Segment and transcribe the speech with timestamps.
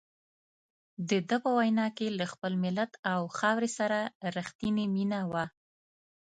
[1.09, 3.99] دده په وینا کې له خپل ملت او خاورې سره
[4.35, 5.45] رښتیني مینه وه.